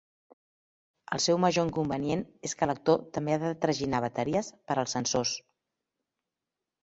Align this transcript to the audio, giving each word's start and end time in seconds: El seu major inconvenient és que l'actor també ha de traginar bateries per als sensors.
El 1.15 1.19
seu 1.25 1.39
major 1.41 1.65
inconvenient 1.67 2.23
és 2.49 2.55
que 2.61 2.69
l'actor 2.71 3.03
també 3.17 3.35
ha 3.35 3.41
de 3.45 3.51
traginar 3.65 3.99
bateries 4.05 4.49
per 4.71 4.79
als 4.85 4.95
sensors. 4.97 5.35